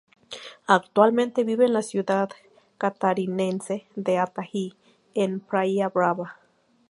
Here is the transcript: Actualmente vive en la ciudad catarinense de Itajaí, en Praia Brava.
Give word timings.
Actualmente 0.65 1.43
vive 1.43 1.65
en 1.65 1.73
la 1.73 1.83
ciudad 1.83 2.31
catarinense 2.79 3.85
de 3.95 4.13
Itajaí, 4.13 4.73
en 5.13 5.39
Praia 5.39 5.89
Brava. 5.89 6.39